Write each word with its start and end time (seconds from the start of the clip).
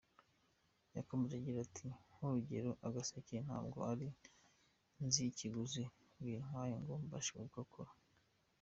Yakomeje 0.97 1.33
agira 1.37 1.59
ati 1.67 1.85
“Nk’urugero 2.13 2.69
Agaseke 2.87 3.35
ntabwo 3.45 3.77
nari 3.87 4.07
nzi 5.05 5.21
ikiguzi 5.31 5.83
bintwara 6.23 6.75
ngo 6.81 6.93
mbashe 7.05 7.33
kugakora. 7.41 7.91